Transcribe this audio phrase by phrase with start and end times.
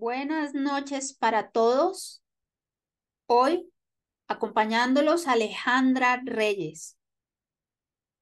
[0.00, 2.22] Buenas noches para todos.
[3.26, 3.68] Hoy,
[4.28, 6.96] acompañándolos Alejandra Reyes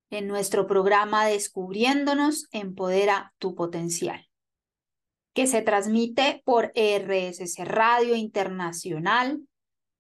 [0.09, 4.27] en nuestro programa Descubriéndonos, Empodera tu Potencial,
[5.35, 9.43] que se transmite por RSS Radio Internacional.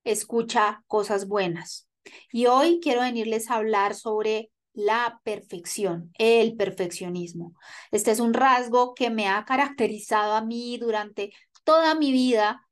[0.02, 1.90] Escucha cosas buenas.
[2.32, 7.54] Y hoy quiero venirles a hablar sobre la perfección, el perfeccionismo.
[7.90, 11.32] Este es un rasgo que me ha caracterizado a mí durante
[11.66, 12.66] toda mi vida,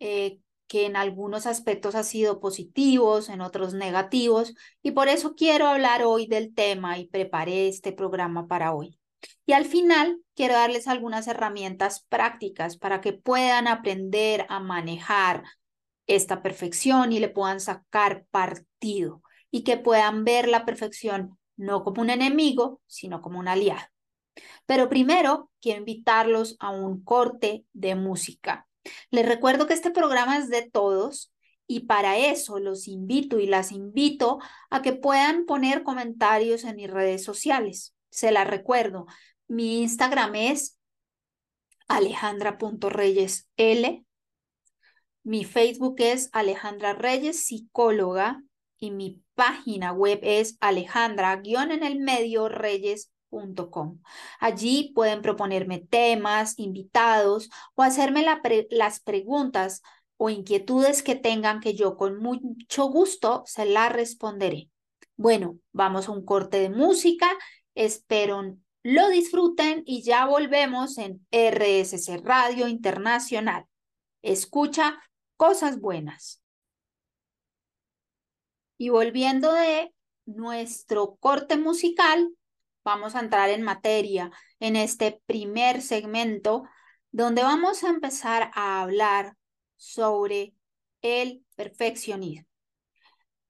[0.00, 5.66] eh, que en algunos aspectos ha sido positivos, en otros negativos, y por eso quiero
[5.66, 8.98] hablar hoy del tema y preparé este programa para hoy.
[9.46, 15.44] Y al final quiero darles algunas herramientas prácticas para que puedan aprender a manejar
[16.06, 22.02] esta perfección y le puedan sacar partido y que puedan ver la perfección no como
[22.02, 23.93] un enemigo, sino como un aliado.
[24.66, 28.66] Pero primero quiero invitarlos a un corte de música.
[29.10, 31.32] Les recuerdo que este programa es de todos
[31.66, 34.38] y para eso los invito y las invito
[34.70, 37.94] a que puedan poner comentarios en mis redes sociales.
[38.10, 39.06] Se las recuerdo.
[39.48, 40.78] Mi Instagram es
[41.88, 44.04] alejandra.reyesl.
[45.22, 48.42] Mi Facebook es Alejandra Reyes, psicóloga
[48.78, 52.48] y mi página web es alejandra en el medio
[54.40, 58.24] Allí pueden proponerme temas, invitados o hacerme
[58.70, 59.82] las preguntas
[60.16, 64.70] o inquietudes que tengan que yo con mucho gusto se las responderé.
[65.16, 67.28] Bueno, vamos a un corte de música.
[67.74, 73.64] Espero lo disfruten y ya volvemos en RSC Radio Internacional.
[74.20, 75.02] Escucha
[75.36, 76.42] cosas buenas.
[78.76, 79.94] Y volviendo de
[80.26, 82.30] nuestro corte musical,
[82.84, 86.64] vamos a entrar en materia en este primer segmento
[87.10, 89.36] donde vamos a empezar a hablar
[89.76, 90.54] sobre
[91.02, 92.46] el perfeccionismo.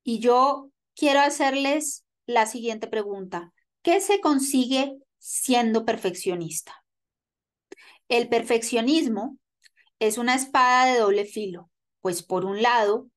[0.03, 3.53] Y yo quiero hacerles la siguiente pregunta.
[3.83, 6.85] ¿Qué se consigue siendo perfeccionista?
[8.09, 9.39] El perfeccionismo
[9.99, 11.71] es una espada de doble filo,
[12.01, 13.09] pues por un lado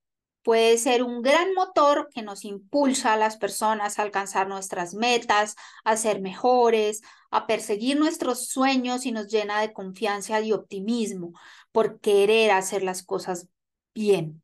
[0.44, 5.56] puede ser un gran motor que nos impulsa a las personas a alcanzar nuestras metas,
[5.84, 11.34] a ser mejores, a perseguir nuestros sueños y nos llena de confianza y optimismo
[11.72, 13.48] por querer hacer las cosas
[13.94, 14.42] bien.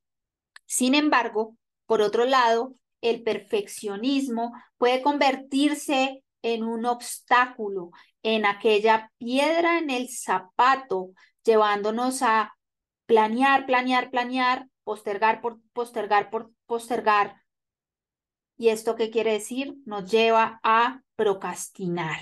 [0.65, 1.55] Sin embargo,
[1.85, 10.09] por otro lado, el perfeccionismo puede convertirse en un obstáculo, en aquella piedra en el
[10.09, 11.11] zapato,
[11.43, 12.55] llevándonos a
[13.05, 17.43] planear, planear, planear postergar por postergar por postergar.
[18.57, 19.75] ¿Y esto qué quiere decir?
[19.85, 22.19] Nos lleva a procrastinar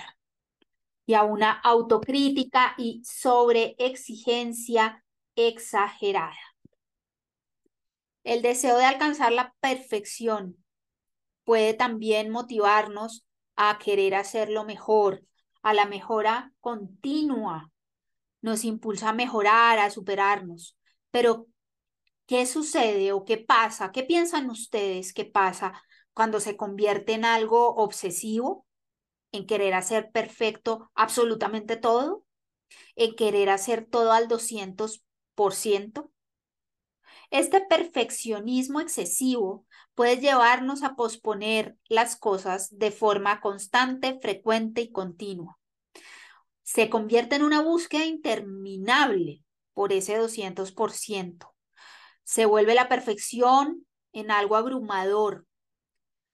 [1.06, 6.38] y a una autocrítica y sobreexigencia exagerada.
[8.24, 10.62] El deseo de alcanzar la perfección
[11.44, 15.24] puede también motivarnos a querer hacerlo mejor,
[15.62, 17.70] a la mejora continua.
[18.40, 20.76] Nos impulsa a mejorar, a superarnos.
[21.10, 21.46] Pero
[22.26, 23.92] ¿Qué sucede o qué pasa?
[23.92, 25.72] ¿Qué piensan ustedes que pasa
[26.14, 28.66] cuando se convierte en algo obsesivo?
[29.32, 32.24] ¿En querer hacer perfecto absolutamente todo?
[32.96, 36.10] ¿En querer hacer todo al 200%?
[37.30, 45.58] Este perfeccionismo excesivo puede llevarnos a posponer las cosas de forma constante, frecuente y continua.
[46.62, 49.42] Se convierte en una búsqueda interminable
[49.74, 51.51] por ese 200%.
[52.24, 55.46] Se vuelve la perfección en algo abrumador,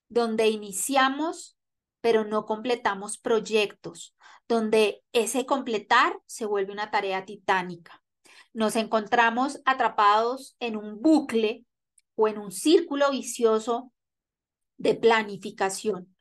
[0.09, 1.59] donde iniciamos
[2.01, 4.15] pero no completamos proyectos,
[4.47, 8.03] donde ese completar se vuelve una tarea titánica.
[8.53, 11.65] Nos encontramos atrapados en un bucle
[12.15, 13.93] o en un círculo vicioso
[14.77, 16.17] de planificación,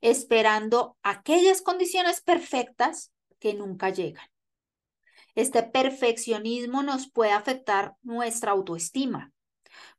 [0.00, 4.28] esperando aquellas condiciones perfectas que nunca llegan.
[5.38, 9.32] Este perfeccionismo nos puede afectar nuestra autoestima,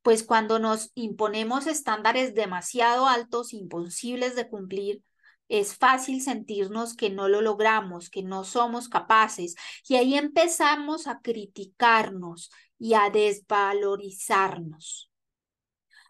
[0.01, 5.01] pues cuando nos imponemos estándares demasiado altos, imposibles de cumplir,
[5.47, 9.55] es fácil sentirnos que no lo logramos, que no somos capaces,
[9.87, 15.09] y ahí empezamos a criticarnos y a desvalorizarnos.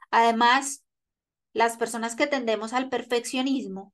[0.09, 0.83] Además,
[1.53, 3.93] las personas que tendemos al perfeccionismo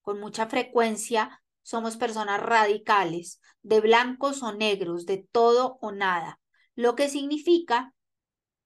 [0.00, 6.38] con mucha frecuencia somos personas radicales, de blancos o negros, de todo o nada,
[6.76, 7.92] lo que significa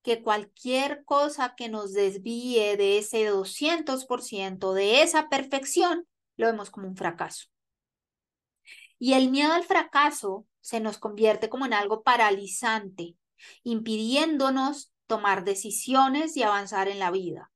[0.02, 6.06] que cualquier cosa que nos desvíe de ese 200%, de esa perfección,
[6.36, 7.46] lo vemos como un fracaso.
[8.98, 13.16] Y el miedo al fracaso se nos convierte como en algo paralizante,
[13.62, 17.50] impidiéndonos tomar decisiones y avanzar en la vida.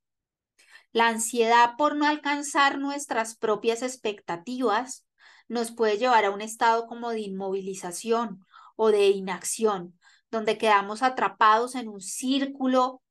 [0.90, 5.03] La ansiedad por no alcanzar nuestras propias expectativas
[5.48, 8.44] nos puede llevar a un estado como de inmovilización
[8.76, 9.98] o de inacción,
[10.30, 13.02] donde quedamos atrapados en un círculo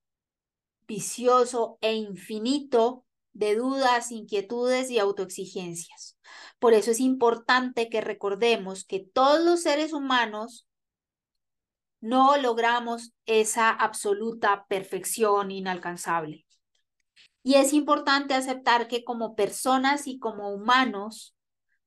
[0.88, 6.18] vicioso e infinito de dudas, inquietudes y autoexigencias.
[6.60, 10.68] Por eso es importante que recordemos que todos los seres humanos
[12.00, 16.46] no logramos esa absoluta perfección inalcanzable.
[17.44, 21.36] Y es importante aceptar que como personas y como humanos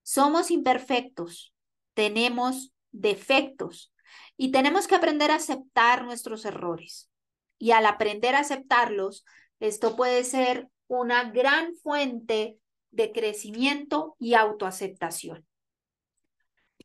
[0.06, 1.52] somos imperfectos,
[1.92, 3.92] tenemos defectos
[4.36, 7.10] y tenemos que aprender a aceptar nuestros errores.
[7.58, 9.24] Y al aprender a aceptarlos,
[9.58, 12.56] esto puede ser una gran fuente
[12.92, 15.44] de crecimiento y autoaceptación.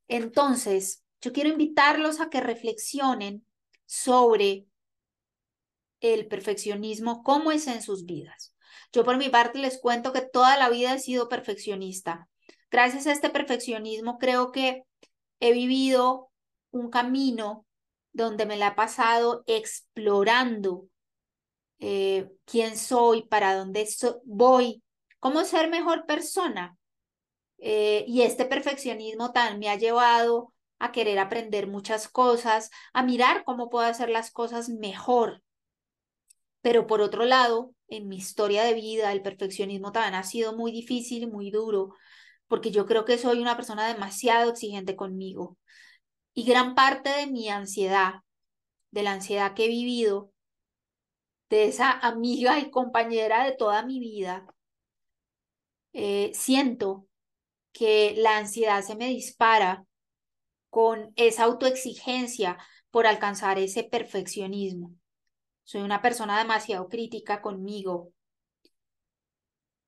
[0.08, 3.46] Entonces, yo quiero invitarlos a que reflexionen
[3.86, 4.66] sobre
[6.00, 8.56] el perfeccionismo, cómo es en sus vidas.
[8.92, 12.28] Yo por mi parte les cuento que toda la vida he sido perfeccionista.
[12.72, 14.86] Gracias a este perfeccionismo creo que
[15.42, 16.32] he vivido
[16.72, 17.66] un camino
[18.14, 20.88] donde me la he pasado explorando
[21.80, 23.88] eh, quién soy, para dónde
[24.24, 24.82] voy,
[25.20, 26.78] cómo ser mejor persona.
[27.58, 33.44] Eh, y este perfeccionismo también me ha llevado a querer aprender muchas cosas, a mirar
[33.44, 35.44] cómo puedo hacer las cosas mejor.
[36.62, 40.72] Pero por otro lado, en mi historia de vida, el perfeccionismo también ha sido muy
[40.72, 41.96] difícil muy duro,
[42.52, 45.58] porque yo creo que soy una persona demasiado exigente conmigo.
[46.34, 48.16] Y gran parte de mi ansiedad,
[48.92, 50.34] de la ansiedad que he vivido,
[51.50, 54.46] de esa amiga y compañera de toda mi vida,
[55.94, 57.08] eh, siento
[57.72, 59.86] que la ansiedad se me dispara
[60.70, 62.58] con esa autoexigencia
[62.90, 64.94] por alcanzar ese perfeccionismo.
[65.64, 68.12] Soy una persona demasiado crítica conmigo.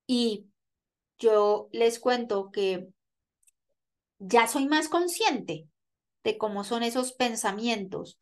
[0.06, 0.48] Y
[1.18, 2.88] yo les cuento que
[4.18, 5.68] ya soy más consciente
[6.24, 8.18] de cómo son esos pensamientos.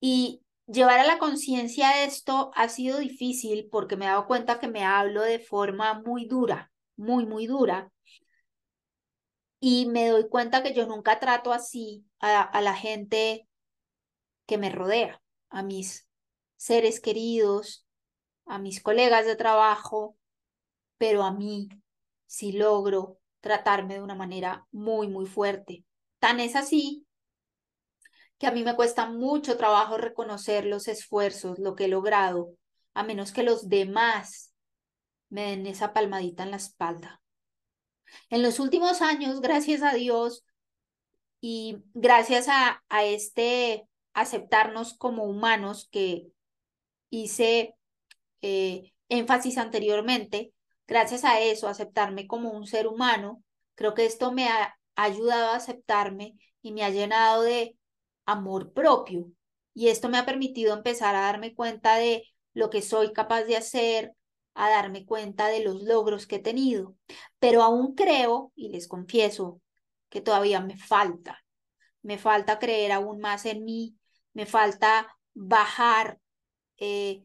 [0.00, 4.68] Y llevar a la conciencia esto ha sido difícil porque me he dado cuenta que
[4.68, 7.92] me hablo de forma muy dura, muy, muy dura.
[9.60, 13.46] Y me doy cuenta que yo nunca trato así a, a la gente
[14.46, 15.20] que me rodea,
[15.50, 16.08] a mis
[16.56, 17.86] seres queridos,
[18.46, 20.16] a mis colegas de trabajo,
[20.98, 21.68] pero a mí
[22.26, 25.84] sí logro tratarme de una manera muy, muy fuerte.
[26.18, 27.06] Tan es así
[28.38, 32.54] que a mí me cuesta mucho trabajo reconocer los esfuerzos, lo que he logrado,
[32.94, 34.52] a menos que los demás
[35.28, 37.22] me den esa palmadita en la espalda.
[38.30, 40.44] En los últimos años, gracias a Dios
[41.40, 46.28] y gracias a, a este aceptarnos como humanos que
[47.10, 47.74] hice
[48.42, 50.52] eh, énfasis anteriormente,
[50.86, 53.42] gracias a eso, aceptarme como un ser humano,
[53.74, 57.76] creo que esto me ha ayudado a aceptarme y me ha llenado de
[58.24, 59.30] amor propio.
[59.74, 62.24] Y esto me ha permitido empezar a darme cuenta de
[62.54, 64.12] lo que soy capaz de hacer,
[64.54, 66.96] a darme cuenta de los logros que he tenido.
[67.38, 69.60] Pero aún creo, y les confieso,
[70.08, 71.44] que todavía me falta.
[72.02, 73.96] Me falta creer aún más en mí,
[74.32, 76.18] me falta bajar
[76.78, 77.24] eh,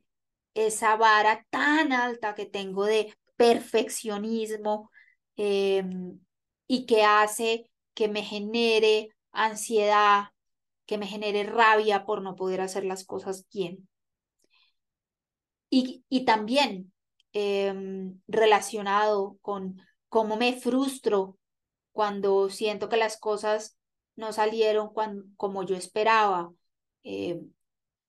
[0.53, 4.91] esa vara tan alta que tengo de perfeccionismo
[5.35, 6.19] em,
[6.67, 10.25] y que hace que me genere ansiedad,
[10.85, 13.89] que me genere rabia por no poder hacer las cosas bien.
[15.71, 16.93] Y, y también
[17.33, 21.39] em, relacionado con cómo me frustro
[21.93, 23.75] cuando siento que las cosas
[24.15, 24.91] no salieron
[25.35, 26.53] como yo esperaba,
[27.01, 27.51] em,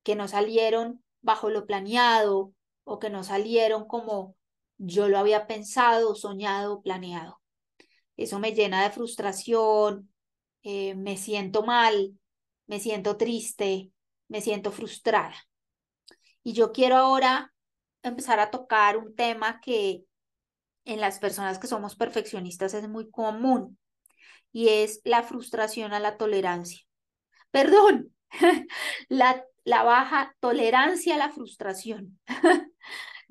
[0.02, 2.52] que no salieron bajo lo planeado
[2.84, 4.36] o que no salieron como
[4.84, 7.40] yo lo había pensado, soñado, planeado.
[8.16, 10.12] Eso me llena de frustración,
[10.62, 12.18] eh, me siento mal,
[12.66, 13.92] me siento triste,
[14.28, 15.36] me siento frustrada.
[16.42, 17.54] Y yo quiero ahora
[18.02, 20.04] empezar a tocar un tema que
[20.84, 23.78] en las personas que somos perfeccionistas es muy común
[24.52, 26.80] y es la frustración a la tolerancia.
[27.52, 28.12] Perdón,
[29.08, 32.18] la, la baja tolerancia a la frustración.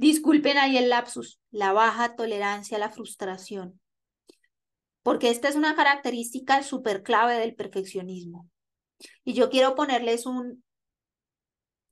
[0.01, 3.79] Disculpen ahí el lapsus, la baja tolerancia a la frustración.
[5.03, 8.49] Porque esta es una característica súper clave del perfeccionismo.
[9.23, 10.63] Y yo quiero ponerles un,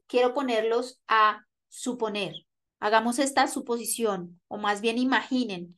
[0.07, 2.33] quiero ponerlos a suponer.
[2.79, 5.77] Hagamos esta suposición, o más bien imaginen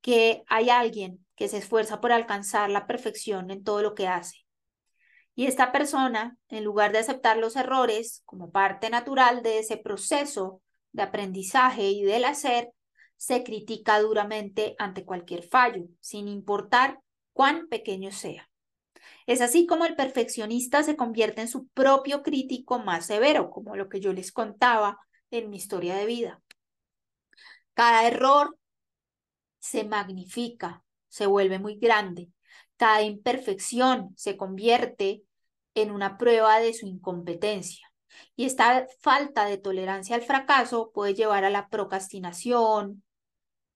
[0.00, 4.46] que hay alguien que se esfuerza por alcanzar la perfección en todo lo que hace.
[5.34, 10.62] Y esta persona, en lugar de aceptar los errores como parte natural de ese proceso
[10.96, 12.72] de aprendizaje y del hacer,
[13.16, 17.00] se critica duramente ante cualquier fallo, sin importar
[17.32, 18.48] cuán pequeño sea.
[19.26, 23.88] Es así como el perfeccionista se convierte en su propio crítico más severo, como lo
[23.88, 24.98] que yo les contaba
[25.30, 26.42] en mi historia de vida.
[27.74, 28.56] Cada error
[29.58, 32.30] se magnifica, se vuelve muy grande.
[32.76, 35.24] Cada imperfección se convierte
[35.74, 37.86] en una prueba de su incompetencia.
[38.34, 43.02] Y esta falta de tolerancia al fracaso puede llevar a la procrastinación,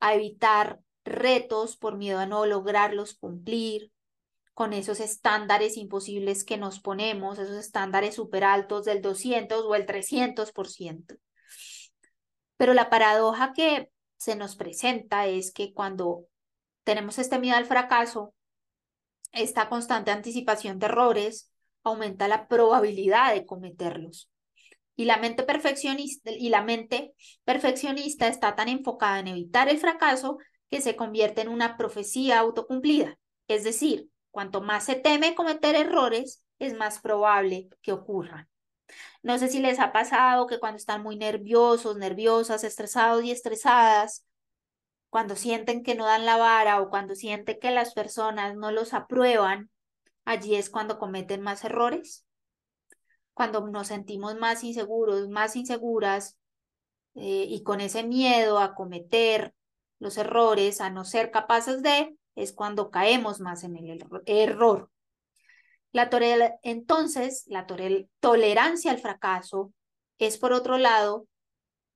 [0.00, 3.92] a evitar retos por miedo a no lograrlos cumplir,
[4.60, 9.86] con esos estándares imposibles que nos ponemos, esos estándares súper altos del 200 o el
[9.86, 11.16] 300%.
[12.58, 16.26] Pero la paradoja que se nos presenta es que cuando
[16.84, 18.34] tenemos este miedo al fracaso,
[19.32, 21.49] esta constante anticipación de errores
[21.84, 24.30] aumenta la probabilidad de cometerlos.
[24.96, 30.38] Y la mente perfeccionista, y la mente perfeccionista está tan enfocada en evitar el fracaso
[30.70, 33.18] que se convierte en una profecía autocumplida.
[33.48, 38.48] Es decir, Cuanto más se teme cometer errores, es más probable que ocurran.
[39.22, 44.24] No sé si les ha pasado que cuando están muy nerviosos, nerviosas, estresados y estresadas,
[45.10, 48.94] cuando sienten que no dan la vara o cuando sienten que las personas no los
[48.94, 49.70] aprueban,
[50.30, 52.24] allí es cuando cometen más errores.
[53.34, 56.38] Cuando nos sentimos más inseguros, más inseguras
[57.14, 59.54] eh, y con ese miedo a cometer
[59.98, 64.90] los errores, a no ser capaces de, es cuando caemos más en el error.
[65.92, 66.08] La
[66.62, 67.66] entonces, la
[68.20, 69.72] tolerancia al fracaso
[70.18, 71.26] es, por otro lado,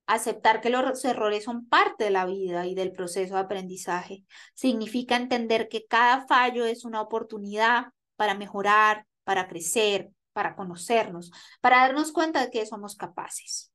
[0.07, 4.25] aceptar que los errores son parte de la vida y del proceso de aprendizaje.
[4.53, 11.31] Significa entender que cada fallo es una oportunidad para mejorar, para crecer, para conocernos,
[11.61, 13.71] para darnos cuenta de que somos capaces.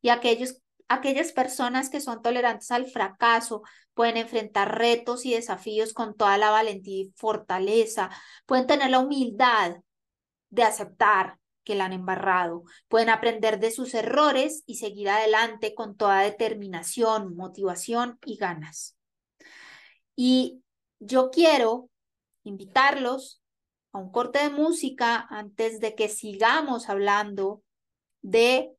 [0.00, 6.16] Y aquellos Aquellas personas que son tolerantes al fracaso pueden enfrentar retos y desafíos con
[6.16, 8.08] toda la valentía y fortaleza,
[8.46, 9.76] pueden tener la humildad
[10.48, 15.94] de aceptar que la han embarrado, pueden aprender de sus errores y seguir adelante con
[15.94, 18.96] toda determinación, motivación y ganas.
[20.16, 20.62] Y
[21.00, 21.90] yo quiero
[22.44, 23.37] invitarlos
[23.98, 27.62] un corte de música antes de que sigamos hablando
[28.22, 28.72] de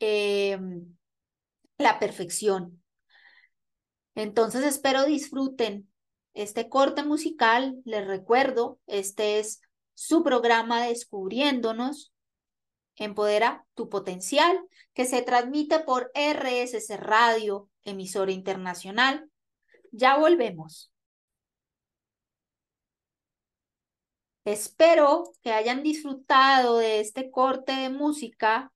[0.00, 0.96] Em,
[1.76, 2.82] la perfección.
[4.14, 5.88] Entonces espero disfruten
[6.32, 7.76] este corte musical.
[7.84, 9.60] Les recuerdo, este es
[9.94, 12.12] su programa Descubriéndonos.
[12.96, 14.58] Empodera tu potencial,
[14.94, 19.30] que se transmite por RSS Radio, emisora internacional.
[19.92, 20.89] Ya volvemos.
[24.50, 28.72] Espero que hayan disfrutado de este corte de música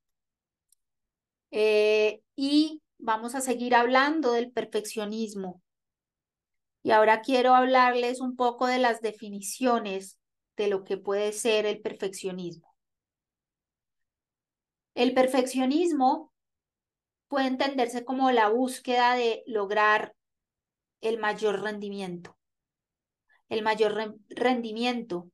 [1.51, 5.61] eh, y vamos a seguir hablando del perfeccionismo.
[6.85, 10.21] Y ahora quiero hablarles un poco de las definiciones
[10.57, 12.73] de lo que puede ser el perfeccionismo.
[14.95, 16.33] El perfeccionismo
[17.27, 20.15] puede entenderse como la búsqueda de lograr
[21.01, 22.39] el mayor rendimiento,
[23.49, 25.33] el mayor rendimiento.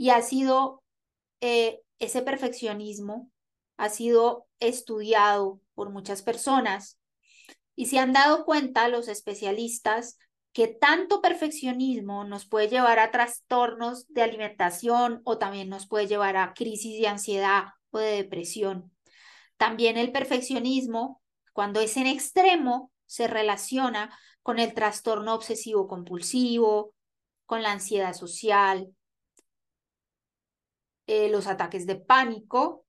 [0.00, 0.82] Y ha sido
[1.42, 3.30] eh, ese perfeccionismo
[3.76, 6.98] ha sido estudiado por muchas personas
[7.76, 10.18] y se han dado cuenta los especialistas
[10.54, 16.38] que tanto perfeccionismo nos puede llevar a trastornos de alimentación o también nos puede llevar
[16.38, 18.90] a crisis de ansiedad o de depresión.
[19.58, 21.20] También el perfeccionismo,
[21.52, 26.94] cuando es en extremo, se relaciona con el trastorno obsesivo compulsivo,
[27.44, 28.94] con la ansiedad social,
[31.10, 32.84] eh, los ataques de pánico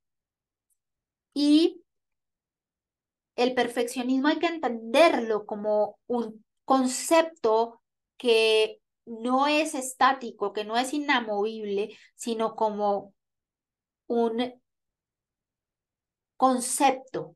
[1.34, 1.82] y
[3.36, 7.82] el perfeccionismo hay que entenderlo como un concepto
[8.18, 13.16] que no es estático, que no es inamovible, sino como
[14.06, 14.54] un
[16.38, 17.36] concepto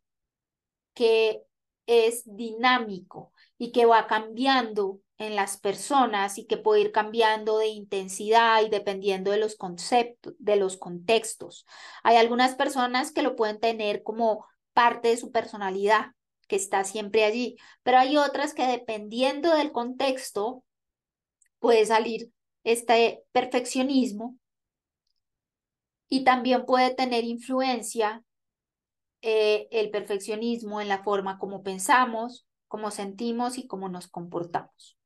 [0.93, 1.41] que
[1.87, 7.67] es dinámico y que va cambiando en las personas y que puede ir cambiando de
[7.67, 11.65] intensidad y dependiendo de los conceptos, de los contextos.
[12.03, 16.11] Hay algunas personas que lo pueden tener como parte de su personalidad,
[16.47, 20.63] que está siempre allí, pero hay otras que dependiendo del contexto
[21.59, 22.31] puede salir
[22.63, 24.37] este perfeccionismo
[26.09, 28.23] y también puede tener influencia
[29.21, 34.97] eh, el perfeccionismo en la forma como pensamos, cómo sentimos y cómo nos comportamos.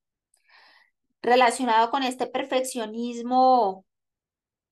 [1.21, 3.85] Relacionado con este perfeccionismo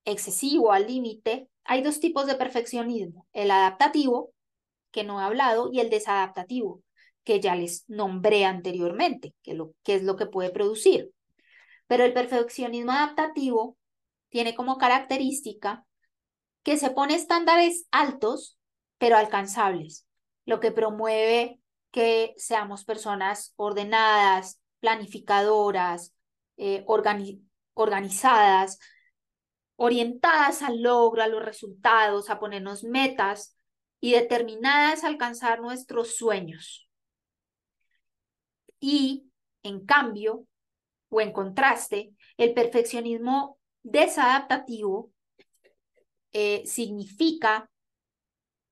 [0.06, 4.32] excesivo al límite, hay dos tipos de perfeccionismo, el adaptativo,
[4.92, 6.82] que no he hablado, y el desadaptativo,
[7.26, 11.12] que ya les nombré anteriormente, que, lo, que es lo que puede producir.
[11.88, 13.78] Pero el perfeccionismo adaptativo
[14.30, 15.86] tiene como característica
[16.64, 18.58] que se pone estándares altos,
[18.98, 20.06] pero alcanzables,
[20.46, 21.60] lo que promueve
[21.92, 26.14] que seamos personas ordenadas, planificadoras,
[26.58, 26.86] eh,
[27.74, 28.80] organizadas,
[29.76, 33.58] orientadas al logro, a los resultados, a ponernos metas
[34.00, 36.90] y determinadas a alcanzar nuestros sueños.
[38.80, 39.32] Y,
[39.64, 40.46] en cambio,
[41.10, 45.12] o en contraste, el perfeccionismo desadaptativo
[46.34, 47.70] eh, significa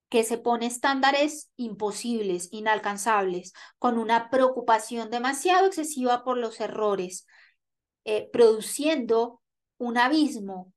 [0.10, 7.26] que se pone estándares imposibles, inalcanzables, con una preocupación demasiado excesiva por los errores,
[8.06, 9.42] eh, produciendo
[9.78, 10.72] un abismo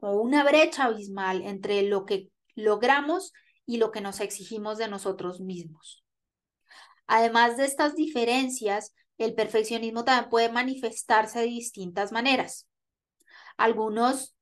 [0.00, 3.32] o una brecha abismal entre lo que logramos
[3.66, 6.04] y lo que nos exigimos de nosotros mismos.
[7.06, 12.68] Además de estas diferencias, el perfeccionismo también puede manifestarse de distintas maneras.
[13.56, 14.34] Algunos,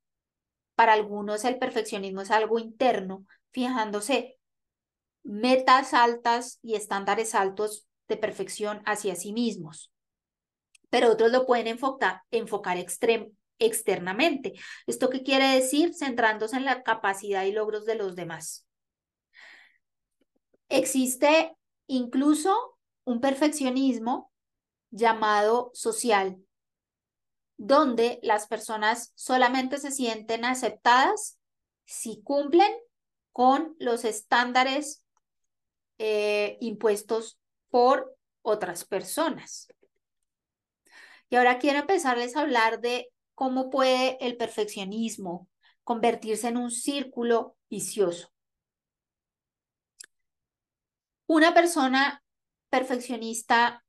[0.74, 4.38] para algunos el perfeccionismo es algo interno, fijándose
[5.22, 9.90] metas altas y estándares altos de perfección hacia sí mismos.
[10.90, 12.76] Pero otros lo pueden enfocar, enfocar
[13.58, 14.54] externamente.
[14.86, 15.94] ¿Esto qué quiere decir?
[15.94, 18.66] Centrándose en la capacidad y logros de los demás.
[20.68, 21.56] Existe
[21.86, 24.30] incluso un perfeccionismo
[24.90, 26.38] llamado social,
[27.56, 31.38] donde las personas solamente se sienten aceptadas
[31.84, 32.72] si cumplen
[33.32, 35.04] con los estándares
[35.98, 39.68] eh, impuestos por otras personas.
[41.30, 45.48] Y ahora quiero empezarles a hablar de cómo puede el perfeccionismo
[45.84, 48.32] convertirse en un círculo vicioso.
[51.26, 52.22] Una persona
[52.68, 53.84] perfeccionista,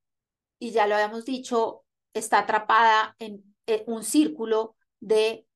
[0.60, 3.44] y ya lo habíamos dicho, está atrapada en
[3.86, 5.46] un círculo de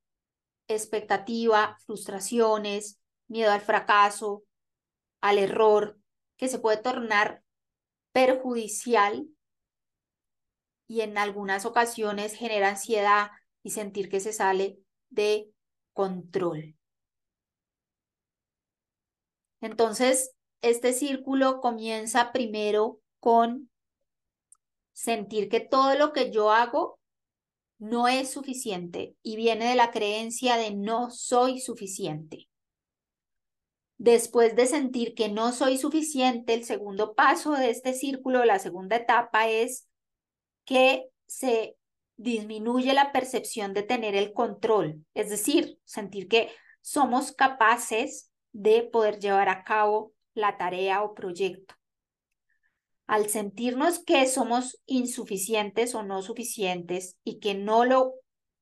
[0.66, 4.42] expectativa, frustraciones, miedo al fracaso,
[5.20, 5.98] al error,
[6.36, 7.44] que se puede tornar
[8.12, 9.28] perjudicial
[10.86, 13.30] y en algunas ocasiones genera ansiedad
[13.62, 14.78] y sentir que se sale
[15.10, 15.50] de
[15.92, 16.76] control.
[19.60, 23.70] Entonces, este círculo comienza primero con
[24.92, 26.98] sentir que todo lo que yo hago
[27.78, 32.48] no es suficiente y viene de la creencia de no soy suficiente.
[33.98, 38.96] Después de sentir que no soy suficiente, el segundo paso de este círculo, la segunda
[38.96, 39.86] etapa es
[40.66, 41.76] que se
[42.16, 46.50] disminuye la percepción de tener el control, es decir, sentir que
[46.82, 51.74] somos capaces de poder llevar a cabo la tarea o proyecto.
[53.06, 58.14] Al sentirnos que somos insuficientes o no suficientes y que no lo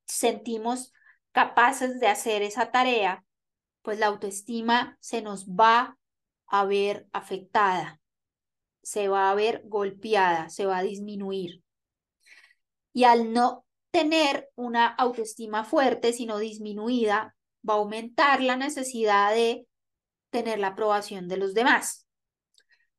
[0.06, 0.92] sentimos
[1.32, 3.24] capaces de hacer esa tarea,
[3.82, 5.96] pues la autoestima se nos va
[6.46, 8.00] a ver afectada,
[8.82, 11.62] se va a ver golpeada, se va a disminuir.
[12.94, 17.36] Y al no tener una autoestima fuerte, sino disminuida,
[17.68, 19.66] va a aumentar la necesidad de
[20.30, 22.06] tener la aprobación de los demás.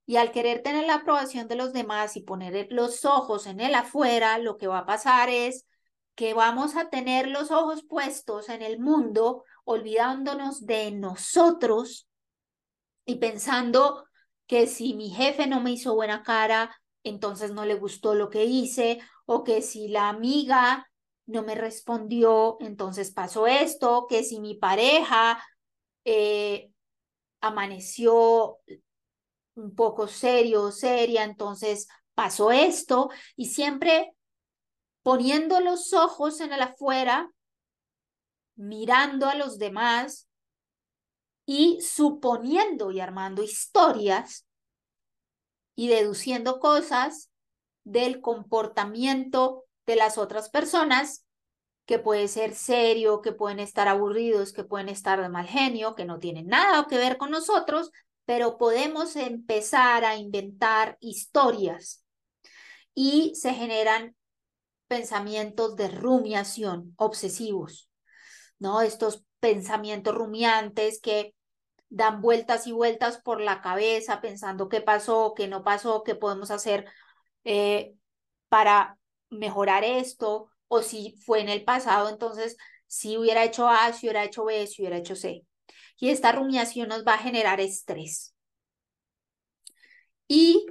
[0.06, 3.74] Y al querer tener la aprobación de los demás y poner los ojos en el
[3.74, 5.66] afuera, lo que va a pasar es
[6.14, 12.08] que vamos a tener los ojos puestos en el mundo, olvidándonos de nosotros
[13.06, 14.06] y pensando
[14.48, 18.46] que si mi jefe no me hizo buena cara, entonces no le gustó lo que
[18.46, 20.90] hice, o que si la amiga
[21.26, 25.44] no me respondió, entonces pasó esto, que si mi pareja
[26.04, 26.72] eh,
[27.42, 28.60] amaneció
[29.56, 34.14] un poco serio o seria, entonces pasó esto, y siempre
[35.04, 37.32] poniendo los ojos en el afuera,
[38.56, 40.28] mirando a los demás
[41.46, 44.48] y suponiendo y armando historias
[45.76, 47.30] y deduciendo cosas
[47.86, 51.26] del comportamiento de las otras personas,
[51.86, 56.06] que puede ser serio, que pueden estar aburridos, que pueden estar de mal genio, que
[56.06, 57.92] no tienen nada que ver con nosotros,
[58.26, 62.04] pero podemos empezar a inventar historias
[62.96, 64.16] y se generan
[64.88, 67.90] pensamientos de rumiación obsesivos,
[68.58, 68.82] ¿no?
[68.82, 71.36] Estos pensamientos rumiantes que
[71.90, 76.50] dan vueltas y vueltas por la cabeza pensando qué pasó, qué no pasó, qué podemos
[76.50, 76.86] hacer
[77.46, 77.96] eh,
[78.50, 78.98] para
[79.30, 84.24] mejorar esto o si fue en el pasado, entonces si hubiera hecho A, si hubiera
[84.24, 85.46] hecho B, si hubiera hecho C.
[85.98, 88.34] Y esta rumiación nos va a generar estrés.
[90.28, 90.66] Y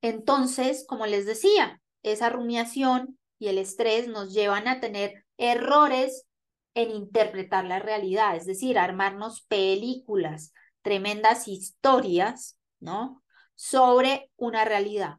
[0.00, 6.26] entonces, como les decía, esa rumiación y el estrés nos llevan a tener errores
[6.74, 13.22] en interpretar la realidad, es decir, armarnos películas, tremendas historias, ¿no?
[13.54, 15.16] Sobre una realidad.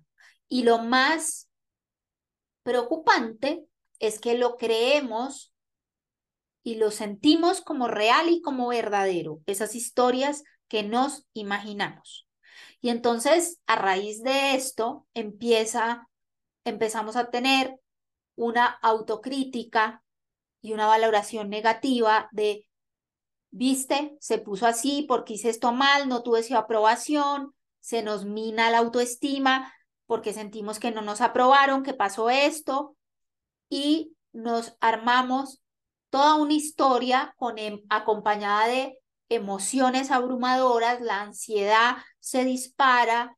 [0.52, 1.50] Y lo más
[2.64, 3.64] preocupante
[4.00, 5.54] es que lo creemos
[6.62, 12.28] y lo sentimos como real y como verdadero, esas historias que nos imaginamos.
[12.82, 16.10] Y entonces, a raíz de esto, empieza,
[16.66, 17.80] empezamos a tener
[18.36, 20.04] una autocrítica
[20.62, 22.68] y una valoración negativa de,
[23.52, 28.70] viste, se puso así porque hice esto mal, no tuve su aprobación, se nos mina
[28.70, 29.74] la autoestima
[30.12, 32.98] porque sentimos que no nos aprobaron, que pasó esto
[33.70, 35.62] y nos armamos
[36.10, 43.38] toda una historia em, acompañada de emociones abrumadoras, la ansiedad se dispara,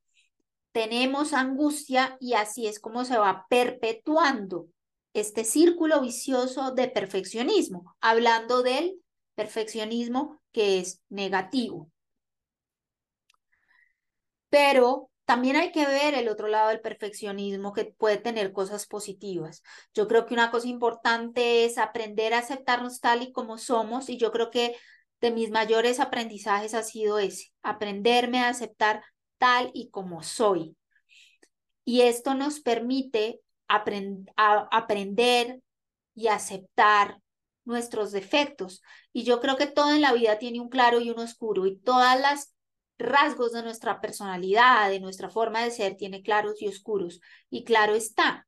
[0.72, 4.66] tenemos angustia y así es como se va perpetuando
[5.14, 9.00] este círculo vicioso de perfeccionismo, hablando del
[9.36, 11.92] perfeccionismo que es negativo.
[14.50, 19.64] Pero también hay que ver el otro lado del perfeccionismo que puede tener cosas positivas.
[19.94, 24.18] Yo creo que una cosa importante es aprender a aceptarnos tal y como somos y
[24.18, 24.76] yo creo que
[25.22, 29.04] de mis mayores aprendizajes ha sido ese, aprenderme a aceptar
[29.38, 30.76] tal y como soy.
[31.86, 35.62] Y esto nos permite aprender
[36.16, 37.20] y aceptar
[37.66, 38.82] nuestros defectos.
[39.14, 41.78] Y yo creo que todo en la vida tiene un claro y un oscuro y
[41.78, 42.54] todas las
[42.98, 47.22] rasgos de nuestra personalidad, de nuestra forma de ser, tiene claros y oscuros.
[47.50, 48.48] Y claro está,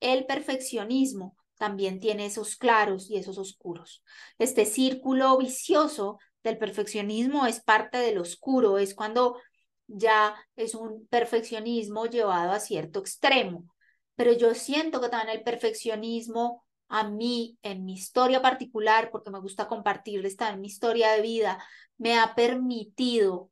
[0.00, 4.02] el perfeccionismo también tiene esos claros y esos oscuros.
[4.38, 9.40] Este círculo vicioso del perfeccionismo es parte del oscuro, es cuando
[9.86, 13.66] ya es un perfeccionismo llevado a cierto extremo.
[14.16, 19.40] Pero yo siento que también el perfeccionismo a mí, en mi historia particular, porque me
[19.40, 21.64] gusta compartir esta en mi historia de vida,
[21.96, 23.50] me ha permitido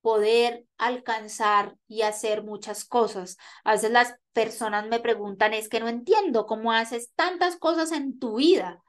[0.00, 3.36] poder alcanzar y hacer muchas cosas.
[3.64, 8.18] A veces las personas me preguntan, es que no entiendo cómo haces tantas cosas en
[8.18, 8.82] tu vida.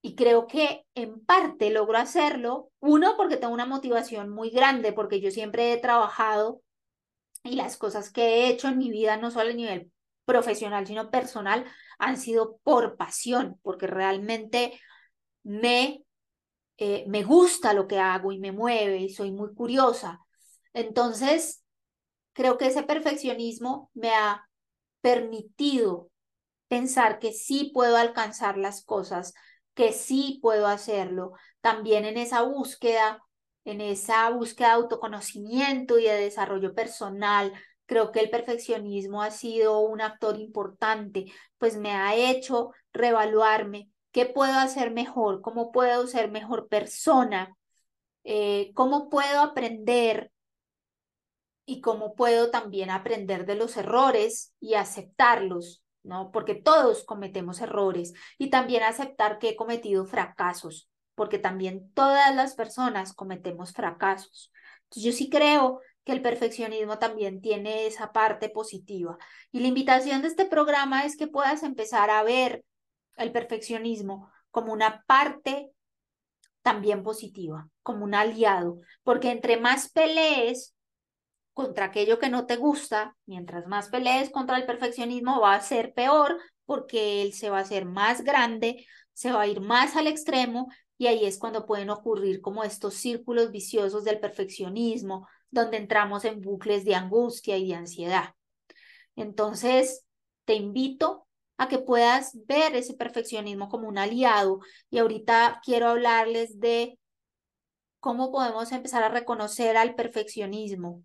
[0.00, 5.20] Y creo que en parte logro hacerlo, uno, porque tengo una motivación muy grande, porque
[5.20, 6.62] yo siempre he trabajado
[7.42, 9.90] y las cosas que he hecho en mi vida, no solo a nivel
[10.24, 11.64] profesional, sino personal,
[11.98, 14.78] han sido por pasión, porque realmente
[15.42, 16.04] me
[16.78, 20.20] eh, me gusta lo que hago y me mueve y soy muy curiosa.
[20.72, 21.64] Entonces,
[22.32, 24.48] creo que ese perfeccionismo me ha
[25.00, 26.10] permitido
[26.68, 29.34] pensar que sí puedo alcanzar las cosas,
[29.74, 31.32] que sí puedo hacerlo.
[31.60, 33.24] También en esa búsqueda,
[33.64, 37.52] en esa búsqueda de autoconocimiento y de desarrollo personal,
[37.86, 41.26] creo que el perfeccionismo ha sido un actor importante,
[41.58, 45.40] pues me ha hecho reevaluarme, ¿Qué puedo hacer mejor?
[45.42, 47.56] ¿Cómo puedo ser mejor persona?
[48.24, 50.30] Eh, ¿Cómo puedo aprender?
[51.66, 56.30] Y cómo puedo también aprender de los errores y aceptarlos, ¿no?
[56.32, 62.54] Porque todos cometemos errores y también aceptar que he cometido fracasos, porque también todas las
[62.54, 64.50] personas cometemos fracasos.
[64.90, 69.18] Yo sí creo que el perfeccionismo también tiene esa parte positiva.
[69.52, 72.64] Y la invitación de este programa es que puedas empezar a ver
[73.18, 75.70] el perfeccionismo como una parte
[76.62, 80.74] también positiva, como un aliado, porque entre más pelees
[81.54, 85.92] contra aquello que no te gusta, mientras más pelees contra el perfeccionismo va a ser
[85.92, 90.06] peor porque él se va a hacer más grande, se va a ir más al
[90.06, 96.24] extremo y ahí es cuando pueden ocurrir como estos círculos viciosos del perfeccionismo, donde entramos
[96.24, 98.34] en bucles de angustia y de ansiedad.
[99.16, 100.04] Entonces,
[100.44, 101.17] te invito
[101.58, 104.60] a que puedas ver ese perfeccionismo como un aliado.
[104.90, 106.98] Y ahorita quiero hablarles de
[108.00, 111.02] cómo podemos empezar a reconocer al perfeccionismo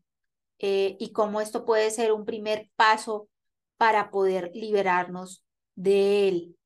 [0.59, 3.27] eh, y cómo esto puede ser un primer paso
[3.77, 5.43] para poder liberarnos
[5.75, 6.57] de él.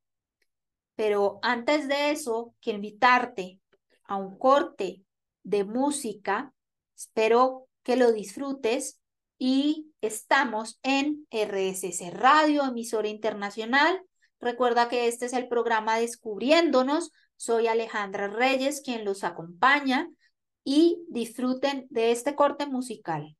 [0.96, 3.62] Pero antes de eso, quiero invitarte
[4.04, 5.04] a un corte
[5.44, 6.54] de música.
[6.96, 9.00] Espero que lo disfrutes
[9.38, 14.02] y estamos en RSS Radio, emisora internacional.
[14.40, 17.12] Recuerda que este es el programa Descubriéndonos.
[17.36, 20.10] Soy Alejandra Reyes quien los acompaña
[20.64, 23.38] y disfruten de este corte musical.